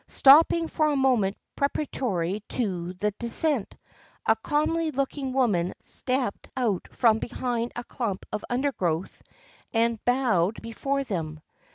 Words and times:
Stopping 0.07 0.67
for 0.67 0.87
a 0.87 0.95
moment 0.95 1.37
preparatory 1.55 2.39
to 2.49 2.93
the 2.93 3.11
descent, 3.19 3.77
a 4.27 4.35
comely 4.35 4.89
looking 4.89 5.31
woman 5.31 5.75
stepped 5.83 6.49
out 6.57 6.87
from 6.89 7.19
behind 7.19 7.71
a 7.75 7.83
clump 7.83 8.25
of 8.31 8.43
undergrowth 8.49 9.21
and 9.75 10.03
bowed 10.03 10.59
before 10.63 11.03
them. 11.03 11.39